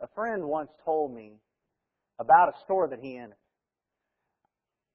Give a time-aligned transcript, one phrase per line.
[0.00, 1.32] A friend once told me
[2.18, 3.36] about a store that he entered.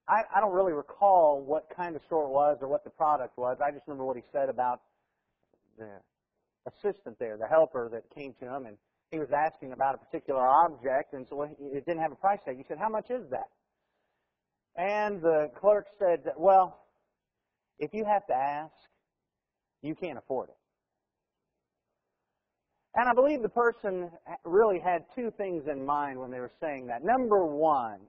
[0.08, 3.38] I, I don't really recall what kind of store it was or what the product
[3.38, 3.58] was.
[3.64, 4.80] I just remember what he said about
[5.78, 5.88] the
[6.66, 8.76] assistant there, the helper that came to him, and
[9.10, 12.56] he was asking about a particular object, and so it didn't have a price tag.
[12.56, 13.48] He said, "How much is that?"
[14.76, 16.86] And the clerk said, "Well,
[17.78, 18.74] if you have to ask,
[19.82, 20.56] you can't afford it."
[22.94, 24.10] And I believe the person
[24.44, 27.02] really had two things in mind when they were saying that.
[27.02, 28.00] Number one,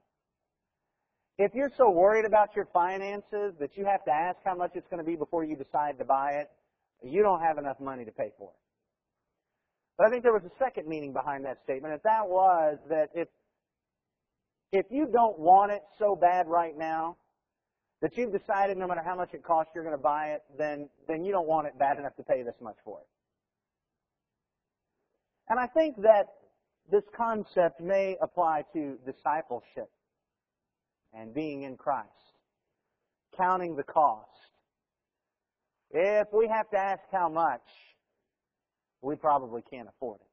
[1.37, 4.87] if you're so worried about your finances that you have to ask how much it's
[4.89, 6.51] going to be before you decide to buy it,
[7.01, 8.59] you don't have enough money to pay for it.
[9.97, 13.09] But I think there was a second meaning behind that statement, and that was that
[13.13, 13.27] if
[14.71, 17.15] if you don't want it so bad right now
[18.01, 20.89] that you've decided no matter how much it costs you're going to buy it, then
[21.07, 23.07] then you don't want it bad enough to pay this much for it.
[25.49, 26.25] And I think that
[26.91, 29.89] this concept may apply to discipleship
[31.13, 32.09] and being in Christ,
[33.37, 34.29] counting the cost.
[35.91, 37.61] If we have to ask how much,
[39.01, 40.27] we probably can't afford it.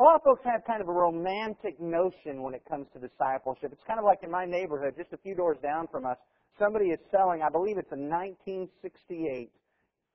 [0.00, 3.70] A lot of folks have kind of a romantic notion when it comes to discipleship.
[3.72, 6.18] It's kind of like in my neighborhood, just a few doors down from us,
[6.58, 9.50] somebody is selling, I believe it's a 1968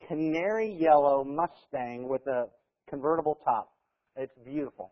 [0.08, 2.48] canary yellow Mustang with a
[2.90, 3.72] convertible top.
[4.16, 4.92] It's beautiful.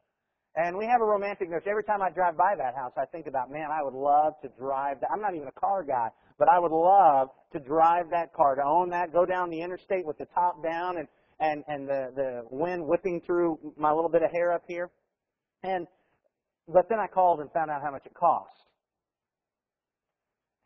[0.55, 1.69] And we have a romantic notion.
[1.69, 4.49] Every time I drive by that house, I think about, man, I would love to
[4.59, 5.09] drive that.
[5.11, 8.63] I'm not even a car guy, but I would love to drive that car, to
[8.63, 11.07] own that, go down the interstate with the top down and,
[11.39, 14.89] and, and the, the wind whipping through my little bit of hair up here.
[15.63, 15.87] And,
[16.67, 18.51] but then I called and found out how much it cost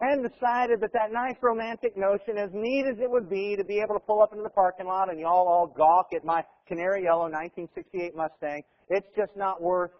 [0.02, 3.80] and decided that that nice romantic notion, as neat as it would be to be
[3.80, 7.04] able to pull up into the parking lot and y'all all gawk at my canary
[7.04, 9.92] yellow 1968 Mustang, it's just not worth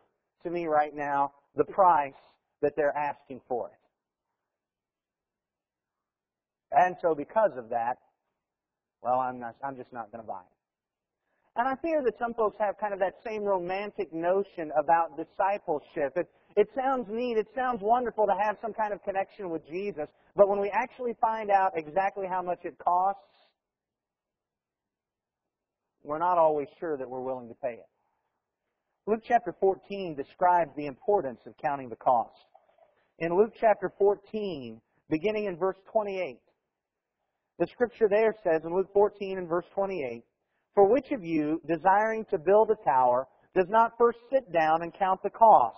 [0.44, 2.14] to me right now the price
[2.62, 3.74] that they're asking for it.
[6.72, 7.98] And so because of that,
[9.02, 10.56] well, I'm not, I'm just not going to buy it.
[11.58, 16.18] And I fear that some folks have kind of that same romantic notion about discipleship.
[16.56, 20.48] It sounds neat, it sounds wonderful to have some kind of connection with Jesus, but
[20.48, 23.22] when we actually find out exactly how much it costs,
[26.04, 27.90] we're not always sure that we're willing to pay it.
[29.08, 32.34] Luke chapter 14 describes the importance of counting the cost.
[33.20, 34.80] In Luke chapter 14,
[35.10, 36.40] beginning in verse 28,
[37.60, 40.24] the scripture there says in Luke 14 and verse 28,
[40.74, 44.94] For which of you, desiring to build a tower, does not first sit down and
[44.94, 45.78] count the cost?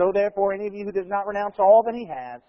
[0.00, 2.40] So therefore, any of you who does not renounce all that he has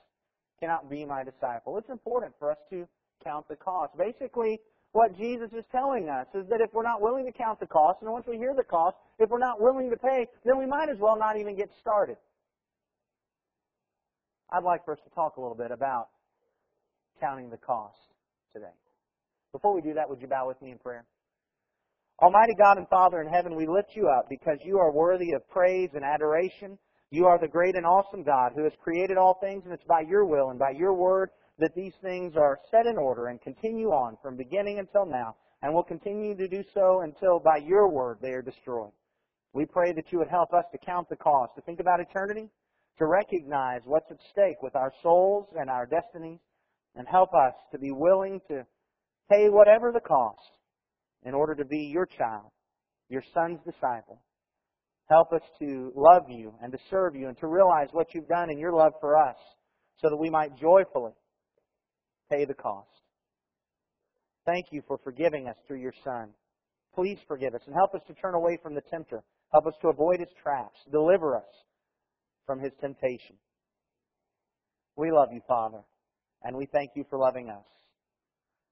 [0.62, 1.78] cannot be my disciple.
[1.78, 2.88] It's important for us to
[3.22, 3.92] count the cost.
[3.98, 4.58] Basically,
[4.94, 7.98] what Jesus is telling us is that if we're not willing to count the cost,
[8.02, 10.88] and once we hear the cost, if we're not willing to pay, then we might
[10.88, 12.16] as well not even get started.
[14.54, 16.08] I'd like for us to talk a little bit about
[17.20, 17.98] counting the cost
[18.54, 18.76] today.
[19.52, 21.04] Before we do that, would you bow with me in prayer?
[22.22, 25.46] Almighty God and Father in heaven, we lift you up because you are worthy of
[25.50, 26.78] praise and adoration.
[27.14, 30.00] You are the great and awesome God who has created all things, and it's by
[30.00, 31.30] your will and by your word
[31.60, 35.74] that these things are set in order and continue on from beginning until now, and
[35.74, 38.94] will continue to do so until by your word they are destroyed.
[39.52, 42.50] We pray that you would help us to count the cost, to think about eternity,
[42.98, 46.40] to recognize what's at stake with our souls and our destinies,
[46.96, 48.66] and help us to be willing to
[49.30, 50.40] pay whatever the cost
[51.24, 52.52] in order to be your child,
[53.10, 54.22] your son's disciple,
[55.10, 58.50] Help us to love you and to serve you and to realize what you've done
[58.50, 59.36] in your love for us
[59.98, 61.12] so that we might joyfully
[62.30, 62.88] pay the cost.
[64.46, 66.30] Thank you for forgiving us through your Son.
[66.96, 69.24] Please forgive us and help us to turn away from the tempter.
[69.52, 70.80] Help us to avoid his traps.
[70.92, 71.44] Deliver us
[72.46, 73.36] from his temptation.
[74.96, 75.82] We love you, Father,
[76.44, 77.66] and we thank you for loving us.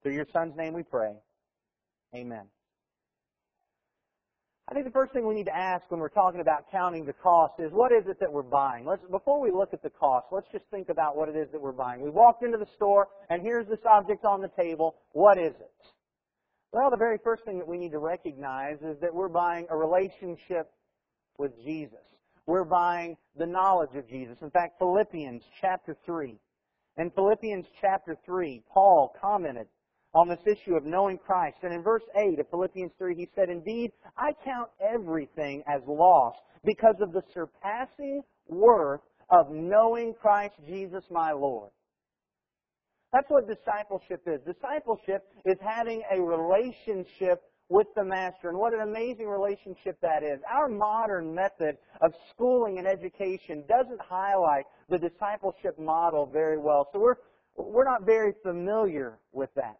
[0.02, 1.12] Through your Son's name we pray.
[2.14, 2.46] Amen.
[4.70, 7.12] I think the first thing we need to ask when we're talking about counting the
[7.12, 8.86] cost is what is it that we're buying?
[8.86, 11.60] Let's, before we look at the cost, let's just think about what it is that
[11.60, 12.00] we're buying.
[12.00, 14.94] We walked into the store and here's this object on the table.
[15.10, 15.72] What is it?
[16.72, 19.76] Well, the very first thing that we need to recognize is that we're buying a
[19.76, 20.70] relationship
[21.36, 21.98] with Jesus.
[22.46, 24.36] we're buying the knowledge of Jesus.
[24.40, 26.38] In fact, Philippians chapter 3.
[26.98, 29.66] In Philippians chapter 3, Paul commented
[30.14, 31.58] on this issue of knowing Christ.
[31.62, 36.34] And in verse 8 of Philippians 3, he said, Indeed, I count everything as loss
[36.64, 41.70] because of the surpassing worth of knowing Christ Jesus my Lord.
[43.12, 44.40] That's what discipleship is.
[44.46, 48.48] Discipleship is having a relationship with the Master.
[48.48, 50.40] And what an amazing relationship that is.
[50.52, 56.88] Our modern method of schooling and education doesn't highlight the discipleship model very well.
[56.92, 57.14] So we're,
[57.56, 59.78] we're not very familiar with that.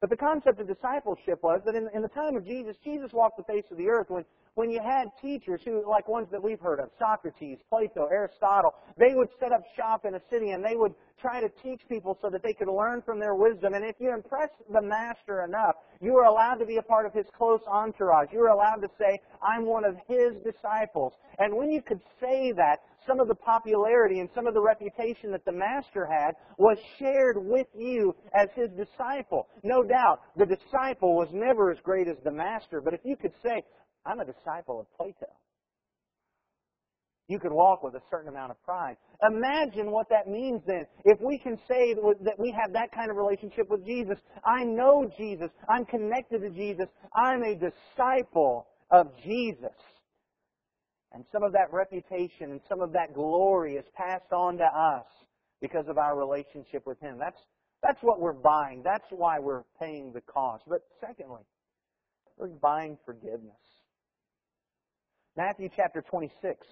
[0.00, 3.36] But the concept of discipleship was that in, in the time of Jesus, Jesus walked
[3.36, 4.24] the face of the earth when,
[4.54, 9.12] when you had teachers who, like ones that we've heard of, Socrates, Plato, Aristotle, they
[9.14, 12.30] would set up shop in a city and they would try to teach people so
[12.30, 13.74] that they could learn from their wisdom.
[13.74, 17.12] And if you impressed the master enough, you were allowed to be a part of
[17.12, 18.28] his close entourage.
[18.32, 21.12] You were allowed to say, I'm one of his disciples.
[21.38, 25.30] And when you could say that, some of the popularity and some of the reputation
[25.32, 29.48] that the master had was shared with you as his disciple.
[29.62, 33.32] No doubt, the disciple was never as great as the master, but if you could
[33.42, 33.62] say,
[34.06, 35.26] I'm a disciple of Plato,
[37.28, 38.96] you could walk with a certain amount of pride.
[39.22, 40.84] Imagine what that means then.
[41.04, 45.08] If we can say that we have that kind of relationship with Jesus, I know
[45.16, 49.70] Jesus, I'm connected to Jesus, I'm a disciple of Jesus.
[51.12, 55.06] And some of that reputation and some of that glory is passed on to us
[55.60, 57.18] because of our relationship with Him.
[57.18, 57.40] That's,
[57.82, 58.82] that's what we're buying.
[58.84, 60.64] That's why we're paying the cost.
[60.68, 61.42] But secondly,
[62.36, 63.56] we're buying forgiveness.
[65.36, 66.66] Matthew chapter 26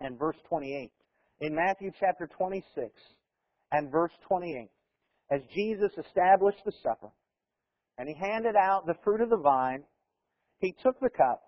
[0.00, 0.90] and verse 28.
[1.40, 2.90] In Matthew chapter 26
[3.72, 4.70] and verse 28,
[5.30, 7.10] as Jesus established the supper,
[7.98, 9.82] and he handed out the fruit of the vine,
[10.58, 11.45] he took the cup,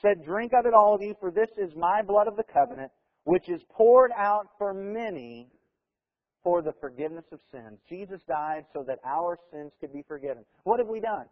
[0.00, 2.90] said, Drink of it, all of you, for this is my blood of the covenant,
[3.24, 5.48] which is poured out for many
[6.42, 7.78] for the forgiveness of sins.
[7.88, 10.44] Jesus died so that our sins could be forgiven.
[10.64, 11.24] What have we done?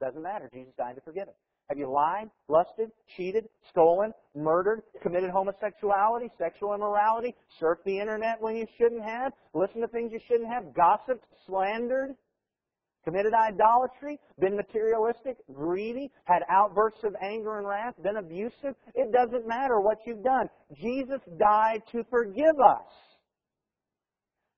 [0.00, 0.50] Doesn't matter.
[0.52, 1.36] Jesus died to forgive it.
[1.68, 8.54] Have you lied, lusted, cheated, stolen, murdered, committed homosexuality, sexual immorality, surfed the internet when
[8.54, 12.14] you shouldn't have, listened to things you shouldn't have, gossiped, slandered,
[13.06, 18.74] committed idolatry, been materialistic, greedy, had outbursts of anger and wrath, been abusive?
[18.94, 20.48] It doesn't matter what you've done.
[20.74, 22.92] Jesus died to forgive us.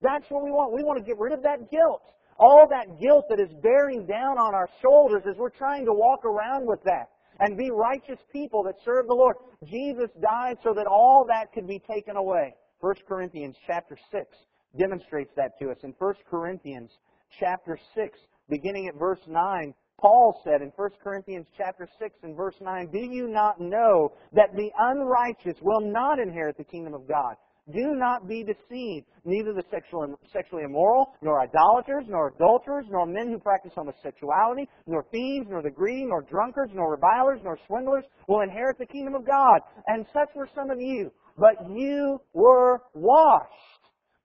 [0.00, 0.72] That's what we want.
[0.72, 2.02] We want to get rid of that guilt
[2.38, 6.24] all that guilt that is bearing down on our shoulders as we're trying to walk
[6.24, 7.10] around with that
[7.40, 9.36] and be righteous people that serve the Lord.
[9.64, 12.54] Jesus died so that all that could be taken away.
[12.80, 14.24] 1 Corinthians chapter 6
[14.78, 15.78] demonstrates that to us.
[15.82, 16.90] In 1 Corinthians
[17.38, 18.18] chapter 6,
[18.48, 22.98] beginning at verse 9, Paul said in 1 Corinthians chapter 6 and verse 9, Do
[22.98, 27.34] you not know that the unrighteous will not inherit the kingdom of God?
[27.72, 29.06] Do not be deceived.
[29.24, 35.04] Neither the sexual, sexually immoral, nor idolaters, nor adulterers, nor men who practice homosexuality, nor
[35.12, 39.26] thieves, nor the greedy, nor drunkards, nor revilers, nor swindlers will inherit the kingdom of
[39.26, 39.60] God.
[39.86, 41.12] And such were some of you.
[41.36, 43.52] But you were washed.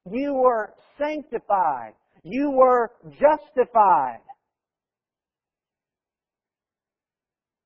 [0.10, 1.94] You were sanctified.
[2.24, 4.22] You were justified.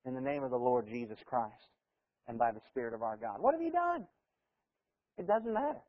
[0.06, 1.54] In the name of the Lord Jesus Christ
[2.28, 3.38] and by the Spirit of our God.
[3.40, 4.06] What have you done?
[5.18, 5.82] It doesn't matter.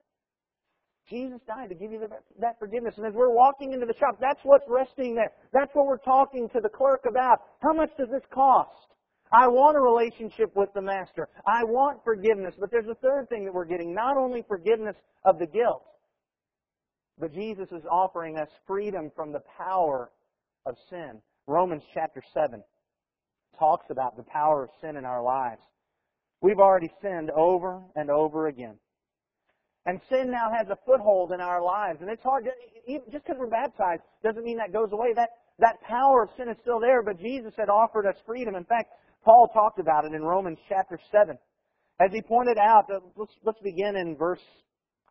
[1.09, 2.07] Jesus died to give you
[2.41, 2.95] that forgiveness.
[2.99, 5.33] And as we're walking into the shop, that's what's resting there.
[5.53, 7.39] That's what we're talking to the clerk about.
[7.63, 8.93] How much does this cost?
[9.33, 11.29] I want a relationship with the Master.
[11.47, 12.55] I want forgiveness.
[12.59, 13.95] But there's a third thing that we're getting.
[13.95, 15.83] Not only forgiveness of the guilt,
[17.21, 20.11] but Jesus is offering us freedom from the power
[20.67, 21.21] of sin.
[21.47, 22.63] Romans chapter 7
[23.59, 25.63] talks about the power of sin in our lives.
[26.41, 28.79] We've already sinned over and over again.
[29.87, 32.01] And sin now has a foothold in our lives.
[32.01, 32.51] And it's hard, to,
[33.11, 35.15] just because we're baptized doesn't mean that goes away.
[35.15, 38.55] That, that power of sin is still there, but Jesus had offered us freedom.
[38.55, 38.93] In fact,
[39.25, 41.39] Paul talked about it in Romans chapter 7.
[42.01, 44.41] As he pointed out, uh, let's, let's begin in verse,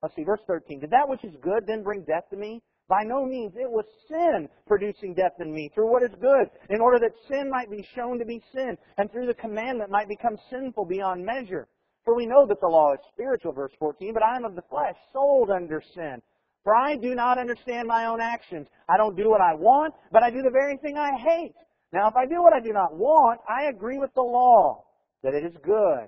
[0.02, 0.80] let's see, verse 13.
[0.80, 2.62] Did that which is good then bring death to me?
[2.90, 3.54] By no means.
[3.56, 7.50] It was sin producing death in me through what is good, in order that sin
[7.50, 11.68] might be shown to be sin, and through the commandment might become sinful beyond measure.
[12.06, 14.64] For we know that the law is spiritual, verse 14, but I am of the
[14.70, 16.22] flesh, sold under sin.
[16.64, 18.68] For I do not understand my own actions.
[18.88, 21.56] I don't do what I want, but I do the very thing I hate.
[21.92, 24.86] Now, if I do what I do not want, I agree with the law
[25.24, 26.08] that it is good.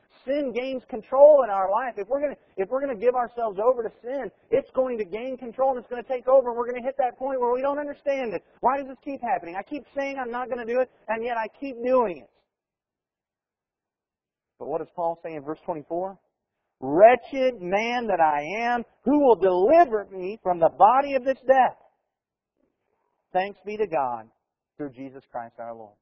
[0.25, 1.95] Sin gains control in our life.
[1.97, 5.37] If we're gonna, if we're gonna give ourselves over to sin, it's going to gain
[5.37, 7.53] control and it's going to take over and we're going to hit that point where
[7.53, 8.43] we don't understand it.
[8.59, 9.55] Why does this keep happening?
[9.57, 12.29] I keep saying I'm not going to do it, and yet I keep doing it.
[14.59, 16.17] But what does Paul say in verse 24?
[16.81, 21.77] Wretched man that I am, who will deliver me from the body of this death?
[23.33, 24.27] Thanks be to God
[24.77, 25.95] through Jesus Christ our Lord.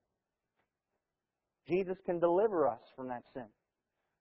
[1.67, 3.45] Jesus can deliver us from that sin.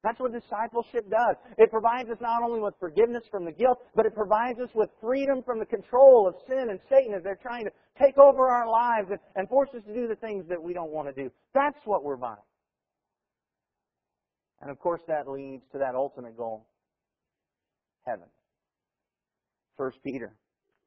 [0.04, 1.36] That's what discipleship does.
[1.56, 4.90] It provides us not only with forgiveness from the guilt, but it provides us with
[5.00, 8.68] freedom from the control of sin and Satan as they're trying to take over our
[8.68, 11.30] lives and, and force us to do the things that we don't want to do.
[11.52, 12.36] That's what we're buying.
[14.60, 16.66] And of course, that leads to that ultimate goal
[18.06, 18.26] heaven.
[19.76, 20.34] 1 Peter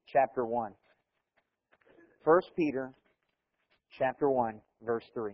[0.07, 0.71] chapter 1.
[2.23, 2.93] 1 Peter
[3.97, 5.33] chapter 1, verse 3.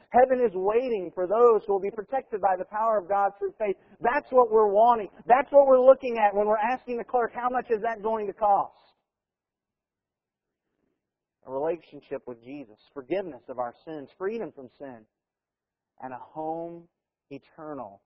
[0.11, 3.53] Heaven is waiting for those who will be protected by the power of God through
[3.57, 3.77] faith.
[4.01, 5.07] That's what we're wanting.
[5.25, 8.27] That's what we're looking at when we're asking the clerk, how much is that going
[8.27, 8.75] to cost?
[11.47, 14.99] A relationship with Jesus, forgiveness of our sins, freedom from sin,
[16.01, 16.83] and a home
[17.29, 18.01] eternal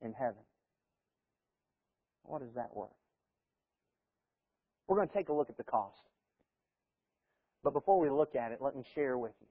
[0.00, 0.42] in heaven.
[2.22, 2.88] What is that worth?
[4.88, 6.00] We're going to take a look at the cost.
[7.62, 9.46] But before we look at it, let me share with you.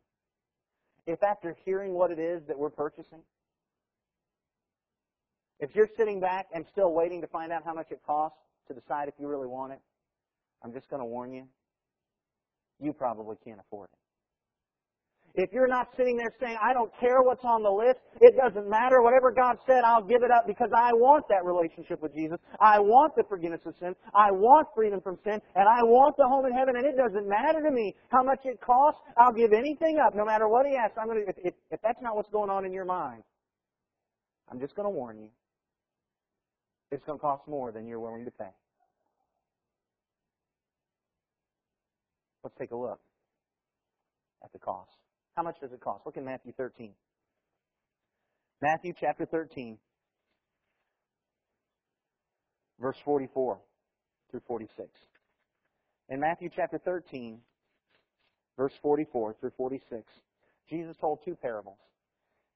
[1.06, 3.22] If after hearing what it is that we're purchasing,
[5.60, 8.74] if you're sitting back and still waiting to find out how much it costs to
[8.74, 9.80] decide if you really want it,
[10.64, 11.48] I'm just going to warn you,
[12.80, 14.03] you probably can't afford it.
[15.36, 18.70] If you're not sitting there saying, I don't care what's on the list, it doesn't
[18.70, 22.38] matter, whatever God said, I'll give it up because I want that relationship with Jesus.
[22.62, 23.96] I want the forgiveness of sin.
[24.14, 25.42] I want freedom from sin.
[25.56, 26.76] And I want the home in heaven.
[26.78, 29.02] And it doesn't matter to me how much it costs.
[29.18, 30.98] I'll give anything up, no matter what He asks.
[31.02, 33.24] I'm going to, if, if, if that's not what's going on in your mind,
[34.52, 35.30] I'm just going to warn you.
[36.92, 38.54] It's going to cost more than you're willing to pay.
[42.44, 43.00] Let's take a look
[44.44, 44.92] at the cost.
[45.36, 46.06] How much does it cost?
[46.06, 46.94] Look in Matthew 13.
[48.62, 49.78] Matthew chapter 13,
[52.80, 53.60] verse 44
[54.32, 54.90] through 46.
[56.10, 57.40] In Matthew chapter 13,
[58.58, 60.04] verse 44 through 46,
[60.70, 61.80] Jesus told two parables.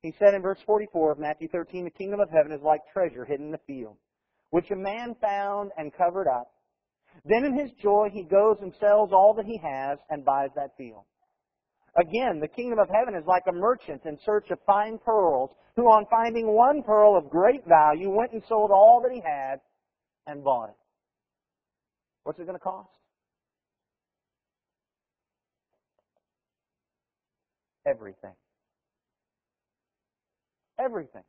[0.01, 3.25] He said in verse 44 of Matthew 13, The kingdom of heaven is like treasure
[3.25, 3.97] hidden in the field,
[4.51, 6.51] which a man found and covered up.
[7.25, 10.77] Then in his joy he goes and sells all that he has and buys that
[10.77, 11.03] field.
[11.97, 15.83] Again, the kingdom of heaven is like a merchant in search of fine pearls, who
[15.83, 19.59] on finding one pearl of great value went and sold all that he had
[20.27, 20.75] and bought it.
[22.23, 22.89] What's it going to cost?
[27.87, 28.33] Everything.
[30.79, 31.23] Everything.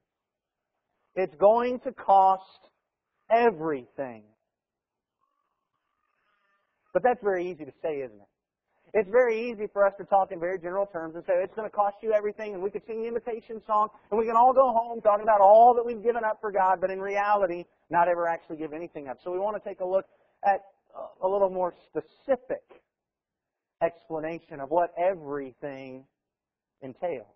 [1.14, 2.68] It's going to cost
[3.30, 4.24] everything.
[6.92, 8.27] But that's very easy to say, isn't it?
[8.94, 11.68] It's very easy for us to talk in very general terms and say it's going
[11.68, 14.52] to cost you everything, and we could sing the invitation song, and we can all
[14.52, 18.08] go home talking about all that we've given up for God, but in reality, not
[18.08, 19.18] ever actually give anything up.
[19.22, 20.06] So we want to take a look
[20.44, 20.60] at
[21.22, 22.64] a little more specific
[23.82, 26.04] explanation of what everything
[26.82, 27.26] entails.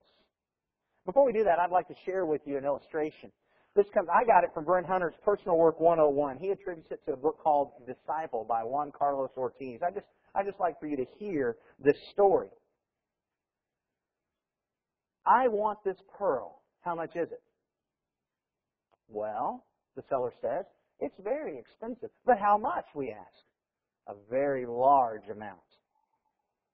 [1.04, 3.30] Before we do that, I'd like to share with you an illustration.
[3.74, 6.38] This comes, I got it from Brent Hunter's Personal Work 101.
[6.38, 9.80] He attributes it to a book called Disciple by Juan Carlos Ortiz.
[9.82, 12.48] I just I just like for you to hear this story.
[15.26, 16.62] I want this pearl.
[16.80, 17.42] How much is it?
[19.08, 20.64] Well, the seller says,
[21.00, 22.10] it's very expensive.
[22.24, 23.44] But how much, we ask?
[24.08, 25.58] A very large amount.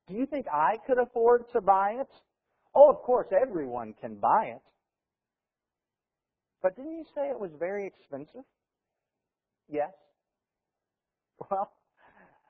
[0.06, 2.08] Do you think I could afford to buy it?
[2.74, 4.62] Oh, of course, everyone can buy it.
[6.62, 8.44] But didn't you say it was very expensive?
[9.68, 9.90] Yes.
[11.50, 11.70] Well,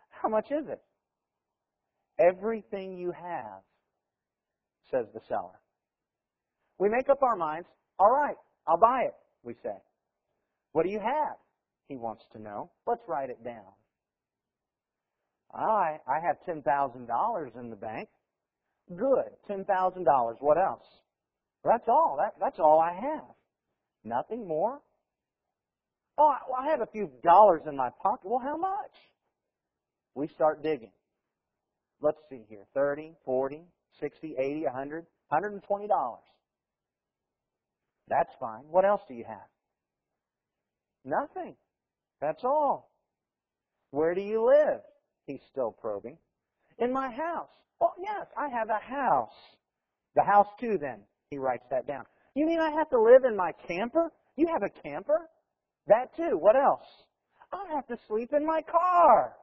[0.08, 0.80] how much is it?
[2.18, 3.62] Everything you have,
[4.90, 5.60] says the seller.
[6.78, 9.76] We make up our minds, all right, I'll buy it, we say.
[10.72, 11.36] What do you have?
[11.88, 12.70] He wants to know.
[12.86, 13.72] Let's write it down.
[15.54, 18.08] I I have ten thousand dollars in the bank.
[18.96, 19.30] Good.
[19.50, 20.36] $10,000.
[20.40, 20.86] What else?
[21.64, 22.16] That's all.
[22.18, 23.24] That, that's all I have.
[24.04, 24.80] Nothing more?
[26.16, 28.28] Oh, I, I have a few dollars in my pocket.
[28.28, 28.92] Well, how much?
[30.14, 30.90] We start digging.
[32.00, 32.64] Let's see here.
[32.74, 33.62] 30, 40,
[34.00, 36.18] 60, 80, 100, $120.
[38.08, 38.62] That's fine.
[38.70, 39.48] What else do you have?
[41.04, 41.56] Nothing.
[42.20, 42.90] That's all.
[43.90, 44.80] Where do you live?
[45.26, 46.18] He's still probing.
[46.78, 47.48] In my house.
[47.80, 49.32] Oh, yes, I have a house.
[50.14, 51.00] The house too, then.
[51.30, 52.04] He writes that down.
[52.34, 54.10] You mean I have to live in my camper?
[54.36, 55.28] You have a camper?
[55.86, 56.38] That too.
[56.38, 56.82] What else?
[57.52, 59.34] I have to sleep in my car.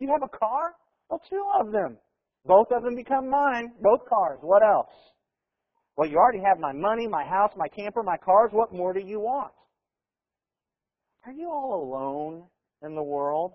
[0.00, 0.74] You have a car?
[1.08, 1.96] Well, two of them.
[2.44, 3.72] Both of them become mine.
[3.80, 4.38] Both cars.
[4.42, 4.92] What else?
[5.96, 8.50] Well, you already have my money, my house, my camper, my cars.
[8.52, 9.52] What more do you want?
[11.26, 12.44] Are you all alone
[12.82, 13.52] in the world?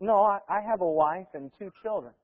[0.00, 2.14] No, I, I have a wife and two children.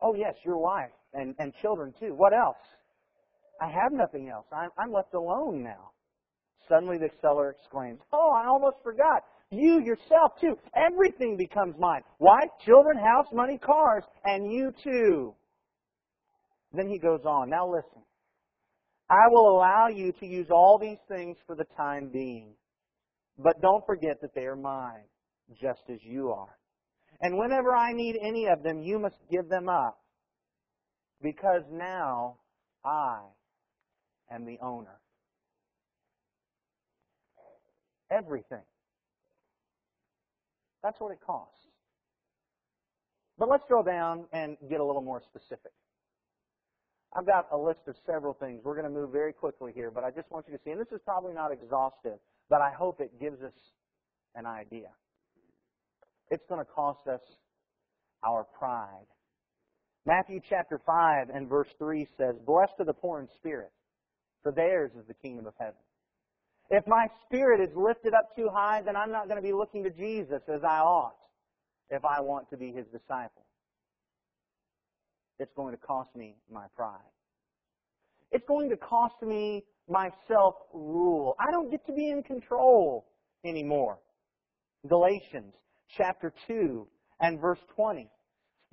[0.00, 2.14] Oh, yes, your wife and, and children too.
[2.14, 2.56] What else?
[3.60, 4.46] I have nothing else.
[4.52, 5.90] I'm, I'm left alone now.
[6.68, 9.22] Suddenly the seller exclaims, Oh, I almost forgot.
[9.54, 10.56] You yourself too.
[10.74, 12.02] Everything becomes mine.
[12.18, 15.34] Wife, children, house, money, cars, and you too.
[16.72, 17.50] Then he goes on.
[17.50, 18.02] Now listen.
[19.08, 22.54] I will allow you to use all these things for the time being.
[23.38, 25.04] But don't forget that they are mine,
[25.60, 26.56] just as you are.
[27.20, 29.98] And whenever I need any of them, you must give them up.
[31.22, 32.36] Because now
[32.84, 33.20] I
[34.32, 35.00] am the owner.
[38.10, 38.62] Everything.
[40.84, 41.56] That's what it costs.
[43.38, 45.72] But let's drill down and get a little more specific.
[47.16, 48.60] I've got a list of several things.
[48.62, 50.80] We're going to move very quickly here, but I just want you to see, and
[50.80, 52.18] this is probably not exhaustive,
[52.50, 53.54] but I hope it gives us
[54.34, 54.88] an idea.
[56.30, 57.20] It's going to cost us
[58.22, 59.06] our pride.
[60.06, 63.72] Matthew chapter 5 and verse 3 says, Blessed are the poor in spirit,
[64.42, 65.80] for theirs is the kingdom of heaven.
[66.70, 69.84] If my spirit is lifted up too high, then I'm not going to be looking
[69.84, 71.16] to Jesus as I ought
[71.90, 73.44] if I want to be his disciple.
[75.38, 77.00] It's going to cost me my pride.
[78.30, 81.36] It's going to cost me my self rule.
[81.38, 83.06] I don't get to be in control
[83.44, 83.98] anymore.
[84.88, 85.54] Galatians
[85.96, 86.86] chapter 2
[87.20, 88.08] and verse 20.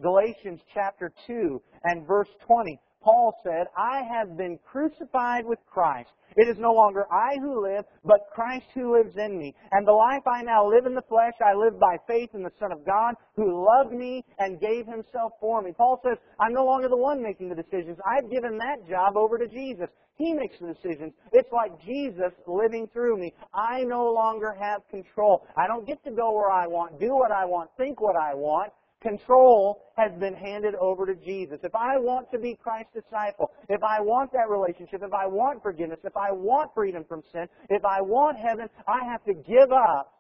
[0.02, 2.80] Galatians chapter 2 and verse 20.
[3.02, 6.12] Paul said, I have been crucified with Christ.
[6.38, 9.54] It is no longer I who live, but Christ who lives in me.
[9.72, 12.52] And the life I now live in the flesh, I live by faith in the
[12.60, 15.72] Son of God, who loved me and gave himself for me.
[15.76, 17.98] Paul says, I'm no longer the one making the decisions.
[18.06, 19.90] I've given that job over to Jesus.
[20.18, 21.14] He makes the decisions.
[21.34, 23.34] It's like Jesus living through me.
[23.54, 25.48] I no longer have control.
[25.58, 28.36] I don't get to go where I want, do what I want, think what I
[28.36, 28.72] want.
[29.02, 31.60] Control has been handed over to Jesus.
[31.64, 35.64] If I want to be Christ's disciple, if I want that relationship, if I want
[35.64, 39.72] forgiveness, if I want freedom from sin, if I want heaven, I have to give
[39.72, 40.14] up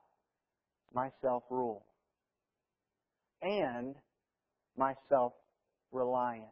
[0.93, 1.85] my self-rule
[3.43, 3.95] and
[4.75, 6.45] my self-reliance.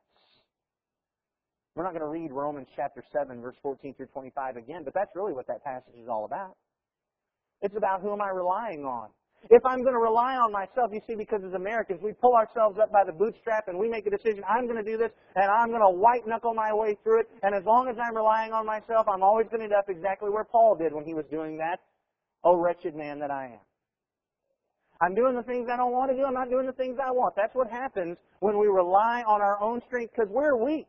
[1.75, 5.11] We're not going to read Romans chapter 7, verse 14 through 25 again, but that's
[5.15, 6.57] really what that passage is all about.
[7.61, 9.09] It's about who am I relying on?
[9.49, 12.77] If I'm going to rely on myself, you see, because as Americans, we pull ourselves
[12.77, 15.49] up by the bootstrap and we make a decision, I'm going to do this, and
[15.49, 18.51] I'm going to white knuckle my way through it, and as long as I'm relying
[18.51, 21.25] on myself, I'm always going to end up exactly where Paul did when he was
[21.31, 21.79] doing that.
[22.43, 23.59] Oh, wretched man that I am.
[25.01, 27.11] I'm doing the things I don't want to do, I'm not doing the things I
[27.11, 27.35] want.
[27.35, 30.87] That's what happens when we rely on our own strength because we're weak.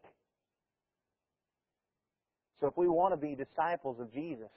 [2.60, 4.50] So if we want to be disciples of Jesus,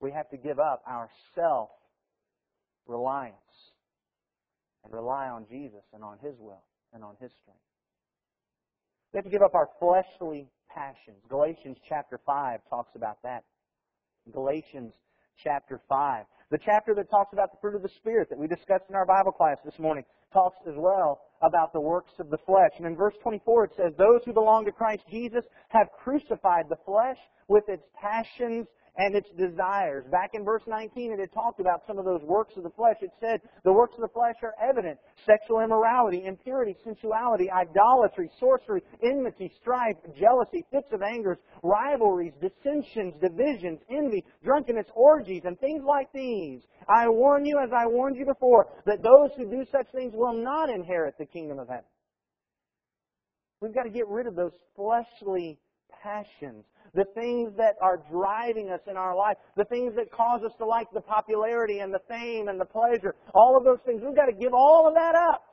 [0.00, 1.70] we have to give up our self
[2.86, 3.34] reliance
[4.84, 7.60] and rely on Jesus and on His will and on His strength.
[9.12, 11.18] We have to give up our fleshly passions.
[11.28, 13.44] Galatians chapter 5 talks about that.
[14.32, 14.92] Galatians
[15.42, 16.24] chapter 5.
[16.50, 19.06] The chapter that talks about the fruit of the Spirit that we discussed in our
[19.06, 22.70] Bible class this morning talks as well about the works of the flesh.
[22.78, 26.78] And in verse 24 it says, Those who belong to Christ Jesus have crucified the
[26.84, 28.66] flesh with its passions
[29.00, 30.04] and its desires.
[30.10, 32.96] Back in verse 19, it had talked about some of those works of the flesh.
[33.00, 34.98] It said the works of the flesh are evident.
[35.24, 43.80] Sexual immorality, impurity, sensuality, idolatry, sorcery, enmity, strife, jealousy, fits of anger, rivalries, dissensions, divisions,
[43.88, 46.60] envy, drunkenness, orgies, and things like these.
[46.86, 50.34] I warn you, as I warned you before, that those who do such things will
[50.34, 51.84] not inherit the kingdom of heaven.
[53.62, 55.58] We've got to get rid of those fleshly
[56.02, 60.50] passions the things that are driving us in our life, the things that cause us
[60.58, 64.16] to like the popularity and the fame and the pleasure, all of those things, we've
[64.16, 65.50] got to give all of that up.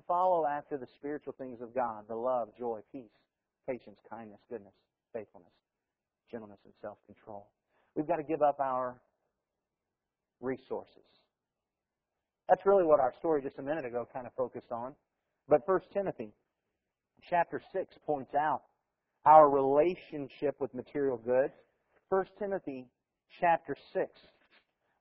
[0.00, 3.10] to follow after the spiritual things of God, the love, joy, peace,
[3.68, 4.72] patience, kindness, goodness,
[5.12, 5.52] faithfulness,
[6.30, 7.46] gentleness, and self-control.
[7.96, 8.96] We've got to give up our
[10.40, 11.04] resources.
[12.48, 14.94] That's really what our story just a minute ago kind of focused on.
[15.48, 16.32] But First Timothy
[17.28, 18.62] chapter 6 points out
[19.26, 21.52] our relationship with material goods.
[22.08, 22.86] First Timothy
[23.40, 24.06] chapter 6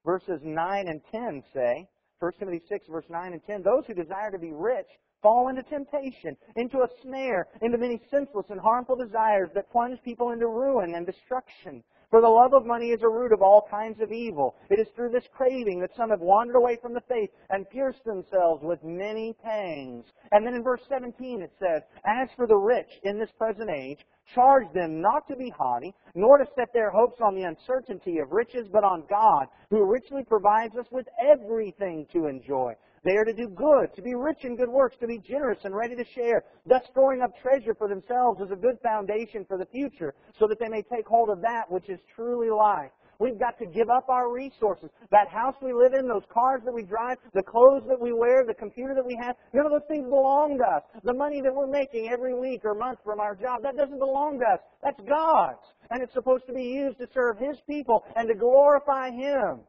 [0.05, 1.87] verses 9 and 10 say,
[2.19, 4.87] 1 Timothy 6 verse 9 and 10, those who desire to be rich
[5.21, 10.31] fall into temptation, into a snare, into many senseless and harmful desires that plunge people
[10.31, 11.83] into ruin and destruction.
[12.09, 14.55] For the love of money is a root of all kinds of evil.
[14.71, 18.03] It is through this craving that some have wandered away from the faith and pierced
[18.03, 20.05] themselves with many pangs.
[20.31, 23.99] And then in verse 17 it says, As for the rich in this present age,
[24.33, 28.31] charge them not to be haughty, nor to set their hopes on the uncertainty of
[28.31, 32.73] riches, but on God, who richly provides us with everything to enjoy.
[33.03, 35.75] They are to do good, to be rich in good works, to be generous and
[35.75, 39.65] ready to share, thus storing up treasure for themselves as a good foundation for the
[39.65, 42.91] future, so that they may take hold of that which is truly life.
[43.19, 44.89] We've got to give up our resources.
[45.11, 48.45] That house we live in, those cars that we drive, the clothes that we wear,
[48.45, 50.83] the computer that we have, none of those things belong to us.
[51.03, 54.39] The money that we're making every week or month from our job, that doesn't belong
[54.39, 54.59] to us.
[54.81, 55.59] That's God's.
[55.91, 59.59] And it's supposed to be used to serve His people and to glorify Him.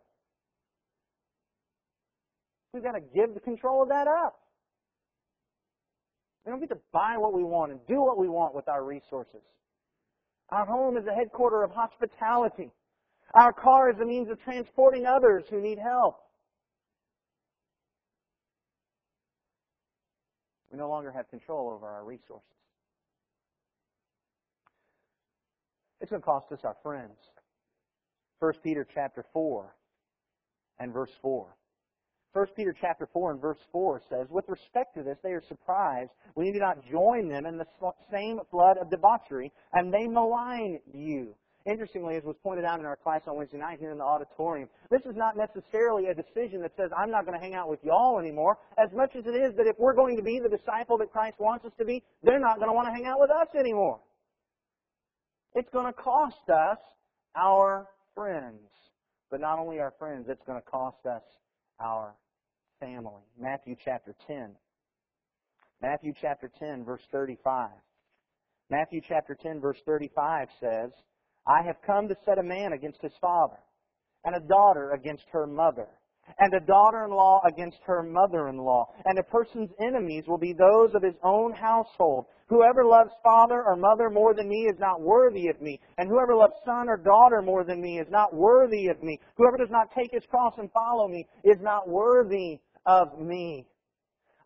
[2.73, 4.41] We've got to give the control of that up.
[6.45, 8.85] We don't get to buy what we want and do what we want with our
[8.85, 9.43] resources.
[10.51, 12.71] Our home is a headquarter of hospitality.
[13.35, 16.19] Our car is a means of transporting others who need help.
[20.73, 22.47] We no longer have control over our resources.
[26.01, 27.19] It's going to cost us our friends.
[28.39, 29.75] 1 Peter chapter 4
[30.79, 31.47] and verse 4.
[32.33, 36.13] 1 Peter chapter 4 and verse 4 says, With respect to this, they are surprised
[36.35, 37.67] when you do not join them in the
[38.13, 41.35] same flood of debauchery, and they malign you.
[41.67, 44.69] Interestingly, as was pointed out in our class on Wednesday night here in the auditorium,
[44.91, 47.81] this is not necessarily a decision that says, I'm not going to hang out with
[47.83, 50.97] y'all anymore, as much as it is that if we're going to be the disciple
[50.99, 53.31] that Christ wants us to be, they're not going to want to hang out with
[53.31, 54.01] us anymore.
[55.55, 56.79] It's going to cost us
[57.37, 58.71] our friends.
[59.31, 61.23] But not only our friends, it's going to cost us
[61.81, 62.15] our
[62.81, 63.23] family.
[63.39, 64.55] Matthew chapter 10.
[65.83, 67.71] Matthew chapter 10, verse 35.
[68.71, 70.91] Matthew chapter 10, verse 35 says,
[71.47, 73.59] I have come to set a man against his father,
[74.25, 75.89] and a daughter against her mother,
[76.39, 81.15] and a daughter-in-law against her mother-in-law, and a person's enemies will be those of his
[81.23, 82.27] own household.
[82.49, 86.35] Whoever loves father or mother more than me is not worthy of me, and whoever
[86.35, 89.19] loves son or daughter more than me is not worthy of me.
[89.37, 93.67] Whoever does not take his cross and follow me is not worthy of me.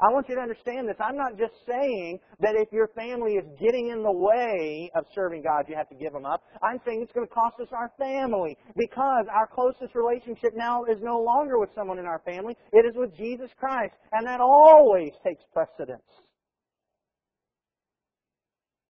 [0.04, 0.96] I want you to understand this.
[1.00, 5.40] I'm not just saying that if your family is getting in the way of serving
[5.40, 6.42] God, you have to give them up.
[6.62, 10.98] I'm saying it's going to cost us our family because our closest relationship now is
[11.00, 12.54] no longer with someone in our family.
[12.74, 13.94] It is with Jesus Christ.
[14.12, 16.02] And that always takes precedence.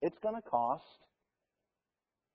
[0.01, 0.83] It's going to cost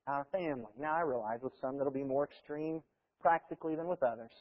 [0.07, 0.73] our family.
[0.79, 2.81] Now, I realize with some that'll be more extreme
[3.21, 4.33] practically than with others.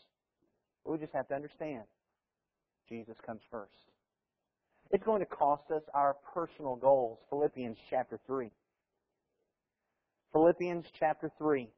[0.86, 1.84] But we just have to understand
[2.88, 3.74] Jesus comes first.
[4.92, 7.20] It's going to cost us our personal goals.
[7.30, 8.50] Philippians chapter 3.
[10.34, 11.70] Philippians chapter 3.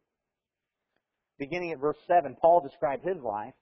[1.38, 3.54] Beginning at verse 7, Paul described his life.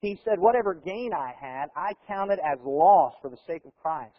[0.00, 4.14] He said, Whatever gain I had, I counted as loss for the sake of Christ.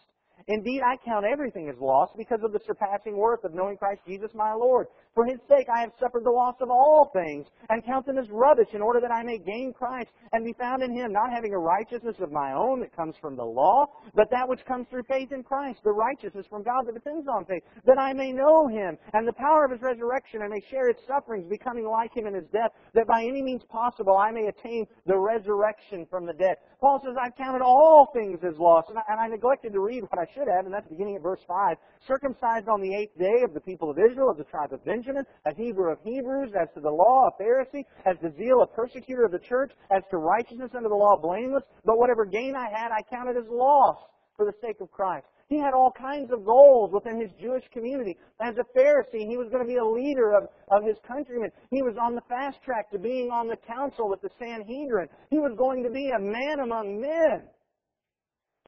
[0.46, 4.30] Indeed, I count everything as loss because of the surpassing worth of knowing Christ Jesus
[4.34, 4.86] my Lord.
[5.18, 8.30] For his sake I have suffered the loss of all things, and count them as
[8.30, 11.52] rubbish in order that I may gain Christ and be found in him, not having
[11.52, 15.02] a righteousness of my own that comes from the law, but that which comes through
[15.08, 18.68] faith in Christ, the righteousness from God that depends on faith, that I may know
[18.68, 22.28] him and the power of his resurrection and may share his sufferings, becoming like him
[22.28, 26.32] in his death, that by any means possible I may attain the resurrection from the
[26.34, 26.58] dead.
[26.80, 30.04] Paul says, I've counted all things as loss, and I, and I neglected to read
[30.04, 31.76] what I should have, and that's beginning at verse 5.
[32.06, 35.07] Circumcised on the eighth day of the people of Israel, of the tribe of Benjamin,
[35.16, 39.24] a Hebrew of Hebrews, as to the law, a Pharisee, as to zeal, a persecutor
[39.24, 41.64] of the church, as to righteousness under the law, blameless.
[41.84, 43.96] But whatever gain I had, I counted as loss
[44.36, 45.26] for the sake of Christ.
[45.48, 48.18] He had all kinds of goals within his Jewish community.
[48.40, 51.50] As a Pharisee, he was going to be a leader of, of his countrymen.
[51.70, 55.08] He was on the fast track to being on the council with the Sanhedrin.
[55.30, 57.48] He was going to be a man among men.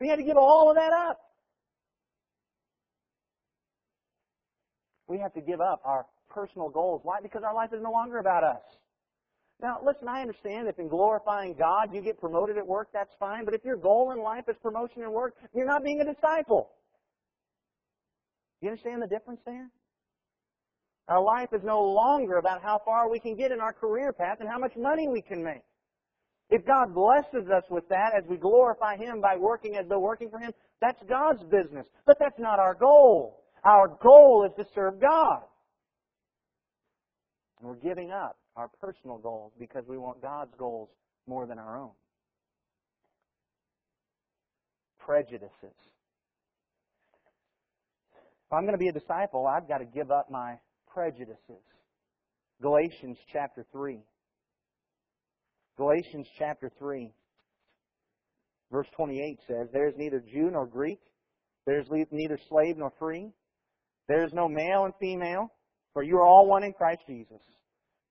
[0.00, 1.18] He had to give all of that up.
[5.06, 7.00] We have to give up our personal goals.
[7.04, 7.18] Why?
[7.22, 8.62] Because our life is no longer about us.
[9.62, 13.44] Now, listen, I understand if in glorifying God you get promoted at work, that's fine.
[13.44, 16.70] But if your goal in life is promotion in work, you're not being a disciple.
[18.62, 19.68] You understand the difference there?
[21.08, 24.38] Our life is no longer about how far we can get in our career path
[24.40, 25.62] and how much money we can make.
[26.50, 30.30] If God blesses us with that as we glorify Him by working as though working
[30.30, 31.86] for Him, that's God's business.
[32.06, 33.44] But that's not our goal.
[33.64, 35.42] Our goal is to serve God.
[37.60, 40.88] And we're giving up our personal goals because we want God's goals
[41.26, 41.90] more than our own.
[44.98, 45.50] Prejudices.
[48.12, 50.58] If I'm going to be a disciple, I've got to give up my
[50.92, 51.62] prejudices.
[52.60, 54.00] Galatians chapter 3.
[55.80, 57.10] Galatians chapter 3,
[58.70, 61.00] verse 28 says, There is neither Jew nor Greek,
[61.64, 63.30] there is neither slave nor free,
[64.06, 65.50] there is no male and female,
[65.92, 67.40] for you are all one in Christ Jesus.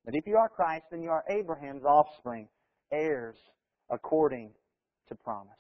[0.05, 2.47] But if you are Christ, then you are Abraham's offspring,
[2.91, 3.37] heirs
[3.89, 4.51] according
[5.07, 5.53] to promise.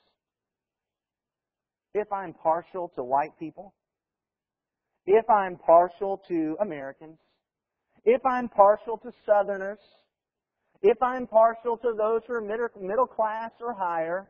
[1.93, 3.73] If I'm partial to white people,
[5.05, 7.17] if I'm partial to Americans,
[8.05, 9.79] if I'm partial to Southerners,
[10.81, 14.29] if I'm partial to those who are middle class or higher,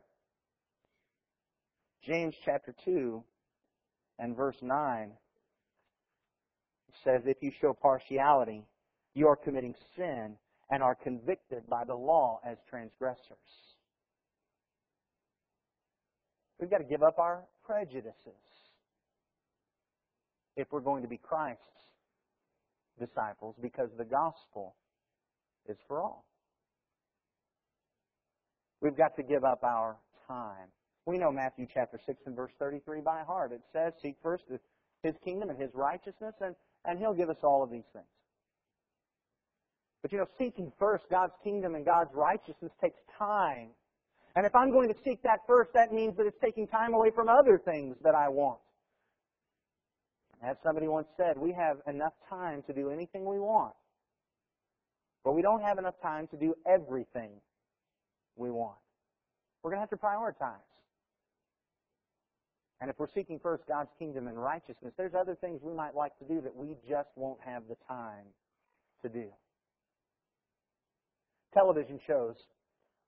[2.03, 3.23] James chapter 2
[4.19, 5.11] and verse 9
[7.03, 8.65] says, If you show partiality,
[9.13, 10.35] you are committing sin
[10.69, 13.37] and are convicted by the law as transgressors.
[16.59, 18.13] We've got to give up our prejudices
[20.55, 21.63] if we're going to be Christ's
[22.99, 24.75] disciples because the gospel
[25.67, 26.25] is for all.
[28.81, 29.97] We've got to give up our
[30.27, 30.67] time.
[31.05, 33.51] We know Matthew chapter 6 and verse 33 by heart.
[33.51, 34.43] It says, Seek first
[35.03, 38.05] his kingdom and his righteousness, and, and he'll give us all of these things.
[40.01, 43.69] But you know, seeking first God's kingdom and God's righteousness takes time.
[44.35, 47.11] And if I'm going to seek that first, that means that it's taking time away
[47.13, 48.59] from other things that I want.
[50.41, 53.73] As somebody once said, we have enough time to do anything we want,
[55.25, 57.31] but we don't have enough time to do everything
[58.37, 58.77] we want.
[59.61, 60.63] We're going to have to prioritize.
[62.81, 66.17] And if we're seeking first God's kingdom and righteousness, there's other things we might like
[66.19, 68.25] to do that we just won't have the time
[69.01, 69.27] to do
[71.53, 72.35] television shows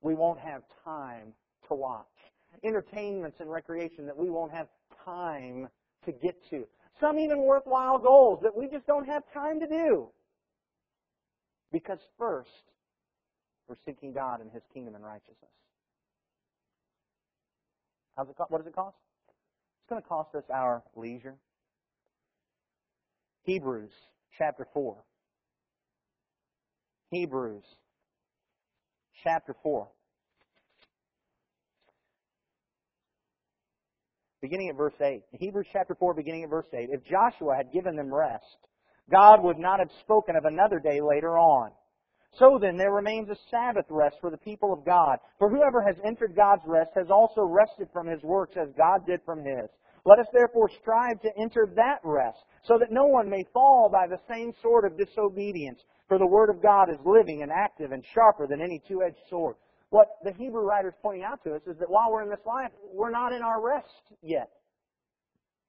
[0.02, 1.34] we won't have time
[1.68, 2.06] to watch,
[2.64, 4.68] entertainments and recreation that we won't have
[5.06, 5.68] time
[6.06, 6.68] to get to,
[7.00, 10.08] some even worthwhile goals that we just don't have time to do.
[11.72, 12.50] Because first,
[13.68, 15.38] we're seeking God and His kingdom and righteousness.
[18.18, 18.98] How's it, what does it cost?
[19.92, 21.36] Going to cost us our leisure.
[23.44, 23.92] Hebrews
[24.38, 24.96] chapter 4.
[27.10, 27.64] Hebrews
[29.22, 29.90] chapter 4.
[34.42, 35.24] Beginning at verse 8.
[35.34, 36.88] Hebrews chapter 4, beginning at verse 8.
[36.90, 38.46] If Joshua had given them rest,
[39.12, 41.72] God would not have spoken of another day later on.
[42.40, 45.18] So then, there remains a Sabbath rest for the people of God.
[45.38, 49.20] For whoever has entered God's rest has also rested from his works as God did
[49.26, 49.70] from his.
[50.06, 54.08] Let us therefore strive to enter that rest, so that no one may fall by
[54.08, 55.80] the same sort of disobedience.
[56.08, 59.56] For the Word of God is living and active and sharper than any two-edged sword.
[59.92, 62.46] What the Hebrew writer is pointing out to us is that while we're in this
[62.46, 63.88] life, we're not in our rest
[64.22, 64.50] yet.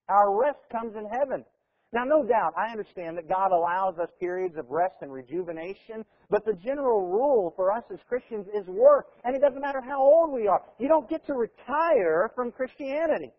[0.08, 1.44] Our rest comes in heaven.
[1.92, 6.44] Now, no doubt, I understand that God allows us periods of rest and rejuvenation, but
[6.44, 10.32] the general rule for us as Christians is work, and it doesn't matter how old
[10.32, 10.62] we are.
[10.78, 13.32] You don't get to retire from Christianity.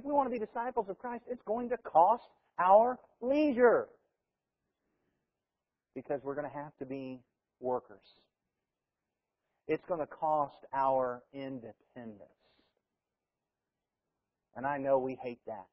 [0.00, 2.24] If we want to be disciples of Christ, it's going to cost
[2.58, 3.86] our leisure.
[5.94, 7.20] Because we're going to have to be
[7.60, 8.00] workers.
[9.68, 12.30] It's going to cost our independence.
[14.56, 15.66] And I know we hate that.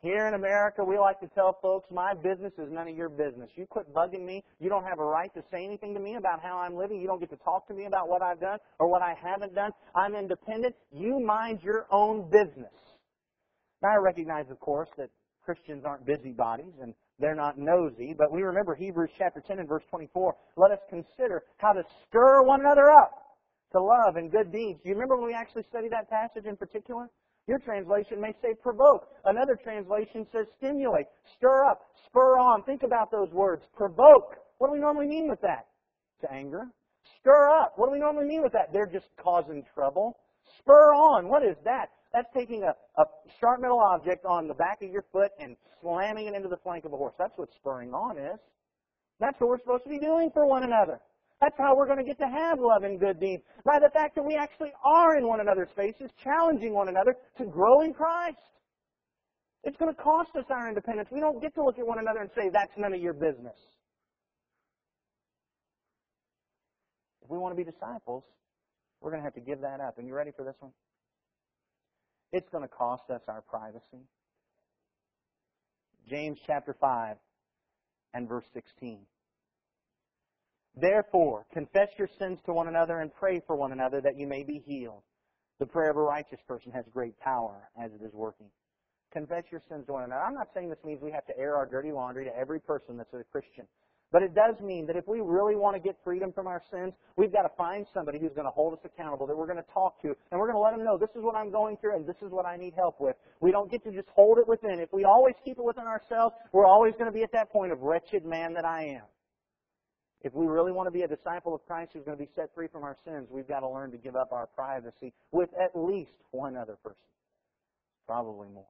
[0.00, 3.50] Here in America, we like to tell folks, my business is none of your business.
[3.54, 4.44] You quit bugging me.
[4.60, 7.02] You don't have a right to say anything to me about how I'm living.
[7.02, 9.54] You don't get to talk to me about what I've done or what I haven't
[9.54, 9.72] done.
[9.94, 10.74] I'm independent.
[10.90, 12.72] You mind your own business.
[13.82, 15.10] Now, I recognize, of course, that
[15.44, 19.84] Christians aren't busybodies and they're not nosy, but we remember Hebrews chapter 10 and verse
[19.90, 20.34] 24.
[20.56, 23.12] Let us consider how to stir one another up
[23.72, 24.80] to love and good deeds.
[24.82, 27.08] Do you remember when we actually studied that passage in particular?
[27.46, 29.06] Your translation may say provoke.
[29.24, 32.64] Another translation says stimulate, stir up, spur on.
[32.64, 33.62] Think about those words.
[33.76, 34.34] Provoke.
[34.58, 35.66] What do we normally mean with that?
[36.22, 36.64] To anger.
[37.20, 37.74] Stir up.
[37.76, 38.72] What do we normally mean with that?
[38.72, 40.18] They're just causing trouble.
[40.58, 41.28] Spur on.
[41.28, 41.90] What is that?
[42.16, 43.04] That's taking a, a
[43.38, 46.86] sharp metal object on the back of your foot and slamming it into the flank
[46.86, 47.12] of a horse.
[47.18, 48.40] That's what spurring on is.
[49.20, 50.98] That's what we're supposed to be doing for one another.
[51.42, 53.42] That's how we're going to get to have love and good deeds.
[53.66, 57.44] By the fact that we actually are in one another's faces, challenging one another to
[57.44, 58.38] grow in Christ.
[59.64, 61.10] It's going to cost us our independence.
[61.12, 63.58] We don't get to look at one another and say, that's none of your business.
[67.22, 68.24] If we want to be disciples,
[69.02, 69.98] we're going to have to give that up.
[69.98, 70.72] And you ready for this one?
[72.32, 74.04] It's going to cost us our privacy.
[76.08, 77.16] James chapter 5
[78.14, 79.00] and verse 16.
[80.76, 84.42] Therefore, confess your sins to one another and pray for one another that you may
[84.42, 85.02] be healed.
[85.58, 88.48] The prayer of a righteous person has great power as it is working.
[89.12, 90.22] Confess your sins to one another.
[90.22, 92.98] I'm not saying this means we have to air our dirty laundry to every person
[92.98, 93.66] that's a Christian.
[94.12, 96.94] But it does mean that if we really want to get freedom from our sins,
[97.16, 99.72] we've got to find somebody who's going to hold us accountable, that we're going to
[99.74, 101.96] talk to, and we're going to let them know this is what I'm going through
[101.96, 103.16] and this is what I need help with.
[103.40, 104.78] We don't get to just hold it within.
[104.78, 107.72] If we always keep it within ourselves, we're always going to be at that point
[107.72, 109.06] of wretched man that I am.
[110.22, 112.54] If we really want to be a disciple of Christ who's going to be set
[112.54, 115.70] free from our sins, we've got to learn to give up our privacy with at
[115.74, 116.96] least one other person.
[118.06, 118.66] Probably more.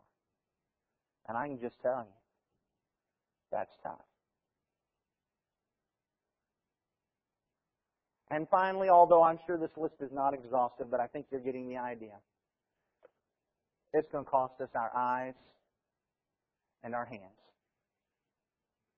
[1.29, 2.15] And I can just tell you,
[3.53, 4.01] that's tough.
[8.31, 11.69] And finally, although I'm sure this list is not exhaustive, but I think you're getting
[11.69, 12.15] the idea.
[13.93, 15.35] It's going to cost us our eyes
[16.83, 17.23] and our hands.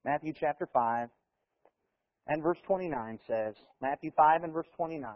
[0.05, 1.09] Matthew chapter 5
[2.27, 5.11] and verse 29 says, Matthew 5 and verse 29.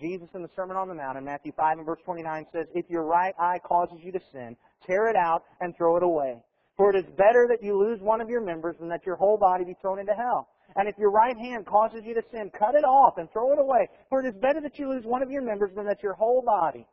[0.00, 2.88] Jesus in the Sermon on the Mount in Matthew 5 and verse 29 says, If
[2.90, 6.42] your right eye causes you to sin, tear it out and throw it away.
[6.76, 9.38] For it is better that you lose one of your members than that your whole
[9.38, 10.48] body be thrown into hell.
[10.76, 13.58] And if your right hand causes you to sin, cut it off and throw it
[13.58, 13.88] away.
[14.10, 16.42] For it is better that you lose one of your members than that your whole
[16.42, 16.86] body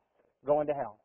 [0.46, 1.00] go into hell.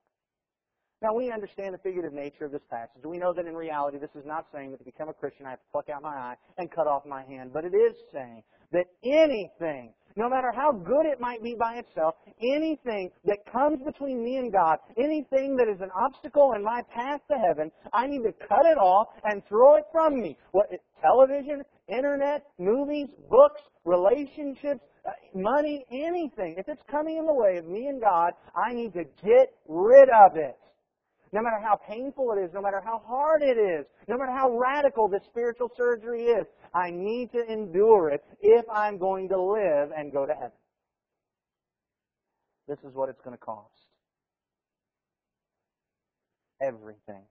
[1.00, 3.04] Now, we understand the figurative nature of this passage.
[3.04, 5.50] We know that in reality, this is not saying that to become a Christian, I
[5.50, 7.52] have to pluck out my eye and cut off my hand.
[7.52, 12.16] But it is saying that anything, no matter how good it might be by itself,
[12.42, 17.20] anything that comes between me and God, anything that is an obstacle in my path
[17.30, 20.36] to heaven, I need to cut it off and throw it from me.
[20.50, 20.66] What,
[21.00, 26.56] television, internet, movies, books, relationships, uh, money, anything.
[26.58, 30.08] If it's coming in the way of me and God, I need to get rid
[30.08, 30.58] of it.
[31.32, 34.56] No matter how painful it is, no matter how hard it is, no matter how
[34.56, 39.90] radical this spiritual surgery is, I need to endure it if I'm going to live
[39.96, 40.56] and go to heaven.
[42.66, 43.72] This is what it's going to cost.
[46.60, 47.22] Everything.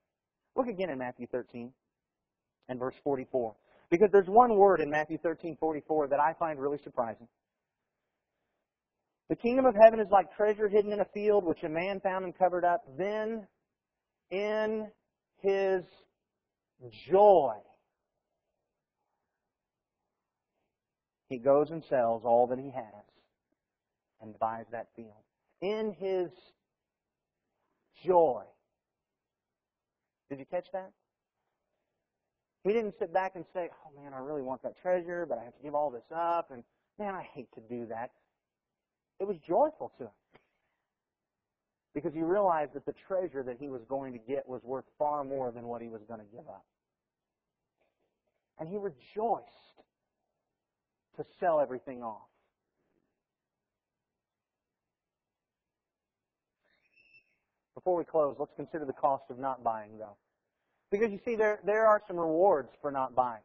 [0.56, 1.72] Look again in Matthew 13
[2.70, 3.56] and verse 44.
[3.90, 7.28] Because there's one word in Matthew 13:44 that I find really surprising.
[9.30, 12.26] The kingdom of heaven is like treasure hidden in a field which a man found
[12.26, 12.84] and covered up.
[12.98, 13.48] Then
[14.30, 14.88] in
[15.42, 15.84] his
[17.10, 17.56] joy,
[21.30, 23.04] he goes and sells all that he has
[24.22, 25.12] and buys that field.
[25.62, 26.30] In his
[28.06, 28.44] joy.
[30.30, 30.92] Did you catch that?
[32.64, 35.44] He didn't sit back and say, oh man, I really want that treasure, but I
[35.46, 36.64] have to give all this up, and
[37.00, 38.12] man, I hate to do that.
[39.20, 40.12] It was joyful to him
[41.98, 45.24] because he realized that the treasure that he was going to get was worth far
[45.24, 46.64] more than what he was going to give up.
[48.60, 49.48] And he rejoiced
[51.16, 52.28] to sell everything off.
[57.74, 60.18] Before we close, let's consider the cost of not buying, though.
[60.92, 63.42] Because you see, there, there are some rewards for not buying.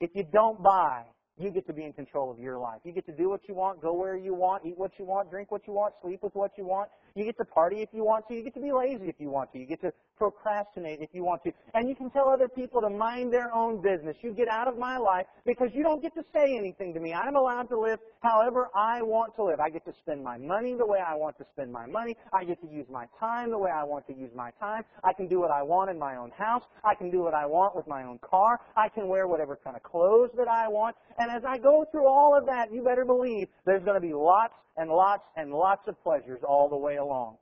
[0.00, 1.04] If you don't buy,
[1.38, 2.80] you get to be in control of your life.
[2.82, 5.30] You get to do what you want, go where you want, eat what you want,
[5.30, 6.88] drink what you want, sleep with what you want.
[7.16, 8.34] You get to party if you want to.
[8.34, 9.58] You get to be lazy if you want to.
[9.58, 11.52] You get to procrastinate if you want to.
[11.72, 14.16] And you can tell other people to mind their own business.
[14.20, 17.14] You get out of my life because you don't get to say anything to me.
[17.14, 19.60] I'm allowed to live however I want to live.
[19.60, 22.18] I get to spend my money the way I want to spend my money.
[22.34, 24.82] I get to use my time the way I want to use my time.
[25.02, 26.64] I can do what I want in my own house.
[26.84, 28.60] I can do what I want with my own car.
[28.76, 30.94] I can wear whatever kind of clothes that I want.
[31.18, 34.12] And as I go through all of that, you better believe there's going to be
[34.12, 37.36] lots and lots and lots of pleasures all the way along.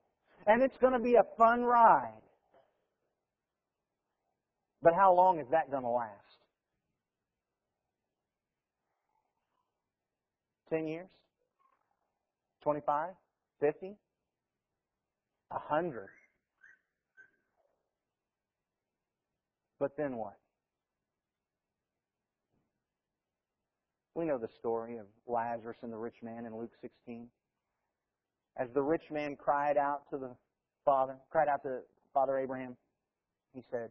[0.47, 2.21] And it's going to be a fun ride.
[4.83, 6.11] But how long is that going to last?
[10.71, 11.09] 10 years?
[12.63, 13.11] 25?
[13.61, 13.87] 50?
[15.51, 16.09] A 100?
[19.79, 20.37] But then what?
[24.15, 27.27] We know the story of Lazarus and the rich man in Luke 16.
[28.57, 30.31] As the rich man cried out to the
[30.85, 31.81] father, cried out to
[32.13, 32.77] Father Abraham,
[33.53, 33.91] he said,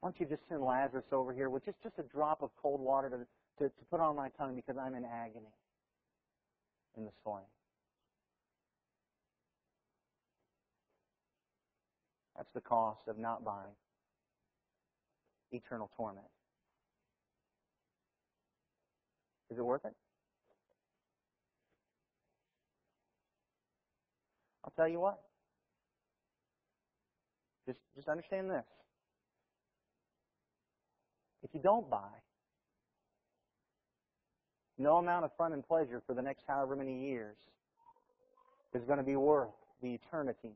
[0.00, 2.80] Why don't you just send Lazarus over here with just, just a drop of cold
[2.80, 3.16] water to,
[3.64, 5.54] to, to put on my tongue because I'm in agony
[6.98, 7.42] in this flame?
[12.36, 13.74] That's the cost of not buying
[15.52, 16.26] eternal torment.
[19.50, 19.94] Is it worth it?
[24.64, 25.20] I'll tell you what.
[27.66, 28.64] Just, just understand this.
[31.42, 32.10] If you don't buy,
[34.78, 37.36] no amount of fun and pleasure for the next however many years
[38.74, 39.48] is going to be worth
[39.82, 40.52] the eternity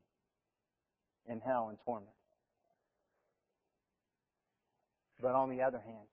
[1.27, 2.09] in hell and torment.
[5.21, 6.07] But on the other hand,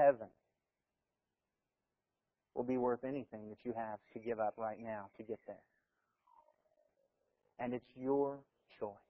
[0.00, 0.28] heaven
[2.54, 5.56] will be worth anything that you have to give up right now to get there.
[7.58, 8.38] And it's your
[8.78, 9.09] choice.